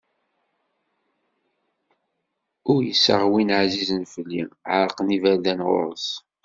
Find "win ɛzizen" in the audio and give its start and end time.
3.31-4.03